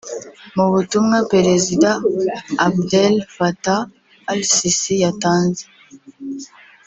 Mu 0.55 0.65
butumwa 0.73 1.17
Perezida 1.31 1.89
Abdel 2.67 3.13
Fattah 3.35 3.83
Al 4.31 4.39
Sisi 4.55 4.93
yatanze 5.03 5.63